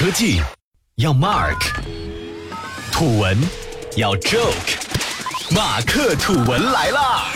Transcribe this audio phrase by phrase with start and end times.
[0.00, 0.40] 科技
[0.94, 1.60] 要 Mark，
[2.90, 3.36] 土文
[3.98, 7.26] 要 Joke，马克吐文来啦！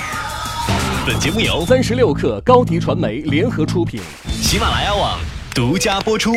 [1.06, 5.20] 本节目由三十六克高低传媒联合出品，喜马拉雅网
[5.54, 6.32] 独家播出。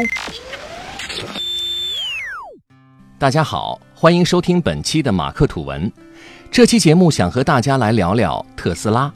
[3.18, 5.90] 大家好，欢迎收听本期的马克吐文。
[6.52, 9.10] 这期节目想和大家来聊聊特斯拉。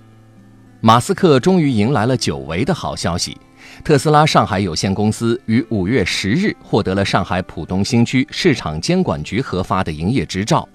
[0.80, 3.38] 马斯克终于迎来了久违的好消息。
[3.84, 10.68] 特斯拉上海有限公司于五月十日获得了上海浦东新区市场监管局核发的营业执照，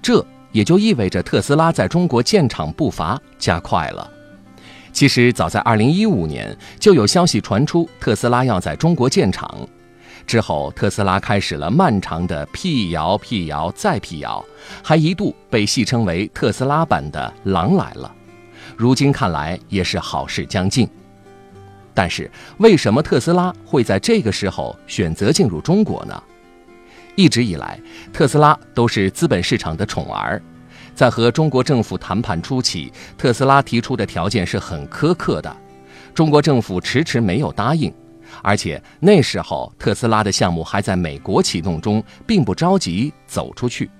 [0.00, 4.10] 这也就意味着特斯拉在中国建厂步伐加快了。
[4.92, 9.68] 其实早在二零一五年就有消息传出，特斯拉要在中国建厂，
[10.26, 14.44] 之后特斯拉开始了漫长的辟谣、辟谣再辟谣，
[14.82, 18.12] 还一度被戏称为特斯拉版的“狼来了”。
[18.76, 20.88] 如今看来也是好事将近。
[21.98, 26.22] 但是，为什么特斯拉会在这个时候选择进入中国呢？
[27.16, 27.76] 一直以来，
[28.12, 30.40] 特斯拉都是资本市场的宠儿。
[30.94, 35.56] 在和中国政府谈判初期，特斯拉提出的条件是很苛刻的，
[36.14, 37.92] 中国政府迟迟没有答应。
[38.44, 43.90] 而且那时候，特斯拉的项目还在美国启动中，并不着急走出去。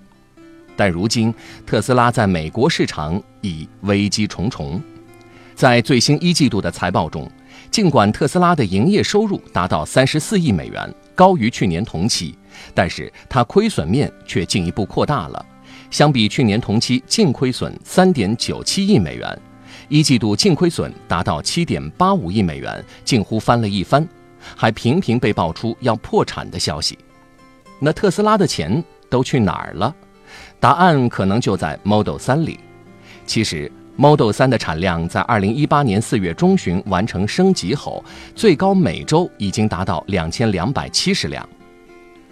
[0.77, 1.35] 但如今，
[1.67, 4.81] 特斯拉在美国市场已危机重重。
[5.57, 7.29] 在最新一季度的财报中，
[7.71, 12.37] 尽管特斯拉的营业收入达到三十四亿美元，高于去年同期，
[12.75, 15.45] 但是它亏损面却进一步扩大了。
[15.91, 19.41] 相比去年同期，净亏损三点九七亿美元，
[19.89, 24.07] 一季度净亏损达到七点八五亿美元，近乎翻了一番，
[24.57, 26.99] 还频频被爆出要破产的消息。
[27.79, 29.95] 那特斯拉的钱都去哪儿了？
[30.59, 32.59] 答案可能就在 Model 3里。
[33.27, 33.71] 其实。
[34.01, 41.49] Model 3的产量在2018年4月中旬完成升级后，最高每周已经达到2270辆，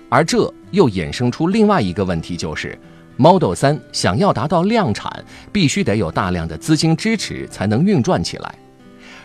[0.09, 2.79] 而这又衍生出另外一个问题，就是
[3.17, 8.55] Model 3想要达到量产，必须得有大量的资金支持才能运转起来。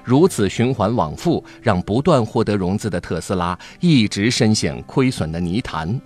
[0.03, 6.01] 如此循环往复，让不断获得融资的特斯拉一直深陷亏损的泥潭。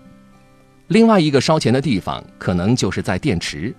[0.89, 3.73] 另外一个烧钱的地方，可能就是在电池。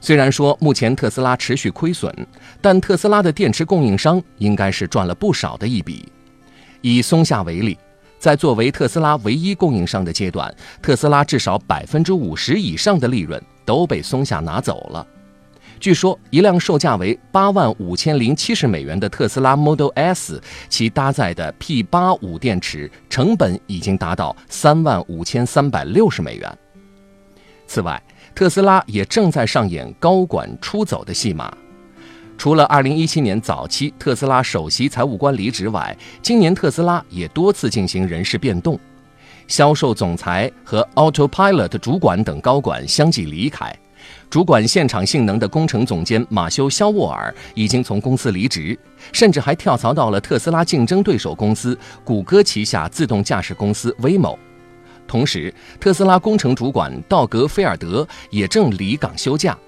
[0.00, 2.14] 虽然说目前特斯拉持续亏损，
[2.60, 6.10] 但特斯拉的电池供应商应该是赚了不少的一笔。
[6.80, 7.78] 以松下为例，
[8.18, 15.06] 在作为特斯拉唯一供应商的阶段，特斯拉至少百分之五十以上的利润都被松下拿走了。
[15.78, 20.38] 据说，一辆售价为八万五千零七十美元的特斯拉 Model S，
[20.68, 26.58] 其搭载的 P 八五电池成本已经达到三万五千三百六十美元。
[27.66, 28.02] 此外，
[28.34, 31.52] 特斯拉也正在上演高管出走的戏码。
[32.38, 38.80] 除了2017年早期特斯拉首席财务官离职外，今年特斯拉也多次进行人事变动，
[39.46, 43.70] 销售总裁和 Autopilot 主管等高管相继离开。
[44.30, 48.78] 主管现场性能的工程总监马修·肖沃尔已经从公司离职，
[49.12, 54.38] 甚至还跳槽到了特斯拉竞争对手公司谷歌旗下自动驾驶公司 Waymo。
[55.10, 59.58] 同时，特斯拉工程主管道格·菲尔德也正离岗休假。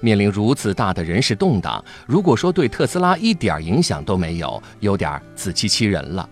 [0.00, 6.26] 面临如此大的人事动荡，如果说对特斯拉一点影响都没有，有点自欺欺人了。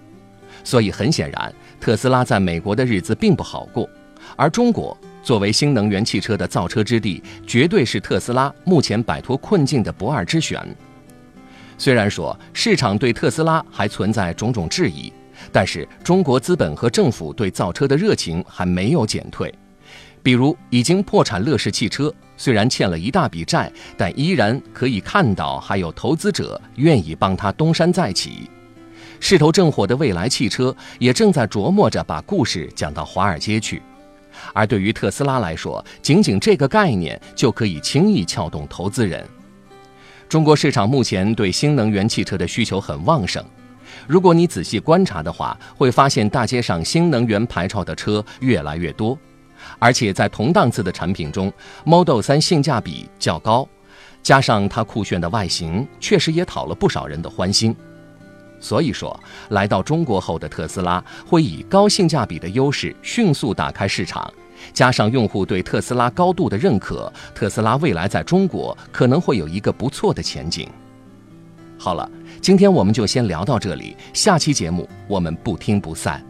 [0.65, 3.87] 所以很显然，特斯拉在美国的日子并不好过。
[4.35, 10.67] 而中国作为新能源汽车的造车之地，绝对是特斯拉目前摆脱困境的不二之选。
[11.77, 15.13] 虽然说市场对特斯拉还存在种种质疑。
[15.53, 19.53] 但是，中国资本和政府对造车的热情还没有减退。
[20.23, 28.49] 比如，已经破产乐视汽车，虽然欠了一大笔债，但依然可以看到还有投资者愿意帮他东山再起。
[29.21, 33.83] 势头正火的蔚来汽车也正在琢磨着把故事讲到华尔街去。
[34.53, 39.27] 而对于特斯拉来说，仅仅这个概念就可以轻易撬动投资人。
[40.29, 43.45] 中国市场目前对新能源汽车的需求很旺盛。
[44.07, 49.19] 如果你仔细观察的话，会发现大街上新能源牌照的车越来越多，
[49.79, 51.53] 而且在同档次的产品中
[51.85, 53.69] ，Model 3性价比较高，
[54.23, 57.75] 加上它酷炫的外形，确实也讨了不少人的欢心。
[58.61, 59.19] 所以说，
[59.51, 64.33] 来到中国后的特斯拉会以高性价比的优势迅速打开市场，
[64.73, 70.67] 加上用户对特斯拉高度的认可，特斯拉未来在中国可能会有一个不错的前景。
[71.85, 72.11] 好了。
[72.41, 76.25] 今天我们就先聊到这里，下期节目我们不听不散。